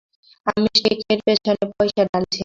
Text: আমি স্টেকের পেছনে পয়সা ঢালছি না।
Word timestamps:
আমি 0.47 0.67
স্টেকের 0.71 1.19
পেছনে 1.25 1.63
পয়সা 1.71 2.03
ঢালছি 2.03 2.13
না। 2.13 2.39